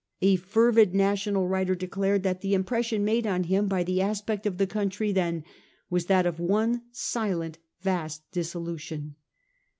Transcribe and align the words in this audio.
A 0.23 0.35
fervid 0.35 0.95
national 0.95 1.47
writer 1.47 1.75
declared 1.75 2.23
that 2.23 2.41
the 2.41 2.55
impression 2.55 3.05
made 3.05 3.27
on 3.27 3.43
him 3.43 3.67
by 3.67 3.83
the 3.83 4.01
aspect 4.01 4.47
of 4.47 4.57
the 4.57 4.65
country 4.65 5.11
then 5.11 5.43
was 5.91 6.07
that 6.07 6.25
of' 6.25 6.39
one 6.39 6.81
silent 6.91 7.59
vast 7.81 8.23
dissolution. 8.31 9.13